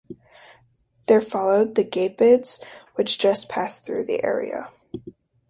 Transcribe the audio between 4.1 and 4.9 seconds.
area.